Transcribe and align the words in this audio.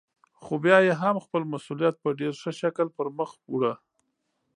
خو 0.43 0.53
بيا 0.63 0.77
يې 0.87 0.93
هم 1.01 1.15
خپل 1.25 1.41
مسئوليت 1.53 1.95
په 2.03 2.09
ډېر 2.19 2.33
ښه 2.41 2.51
شکل 2.61 2.87
پرمخ 2.97 3.29
وړه. 3.53 3.73